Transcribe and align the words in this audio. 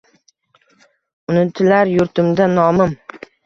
Unitilar 1.33 1.95
yurtimda 1.95 2.51
nomim. 2.59 3.01